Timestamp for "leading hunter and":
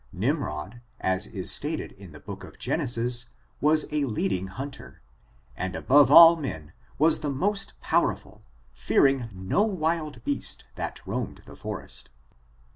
4.05-5.75